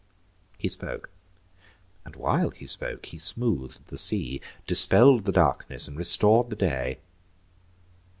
He 0.57 0.67
spoke; 0.67 1.11
and, 2.05 2.15
while 2.15 2.49
he 2.49 2.65
spoke, 2.65 3.05
he 3.05 3.19
smooth'd 3.19 3.85
the 3.85 3.99
sea, 3.99 4.41
Dispell'd 4.65 5.25
the 5.25 5.31
darkness, 5.31 5.87
and 5.87 5.95
restor'd 5.95 6.49
the 6.49 6.55
day. 6.55 6.97